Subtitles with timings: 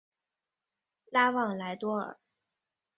[1.11, 2.17] 拉旺莱多尔。